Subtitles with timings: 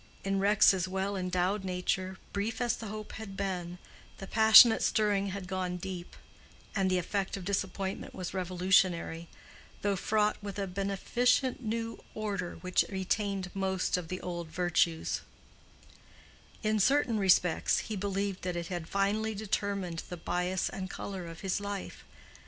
[0.23, 3.77] In Rex's well endowed nature, brief as the hope had been,
[4.17, 6.15] the passionate stirring had gone deep,
[6.75, 9.27] and the effect of disappointment was revolutionary,
[9.83, 15.21] though fraught with a beneficent new order which retained most of the old virtues;
[16.63, 21.41] in certain respects he believed that it had finally determined the bias and color of
[21.41, 22.03] his life.